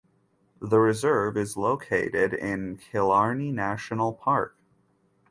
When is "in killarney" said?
2.33-3.51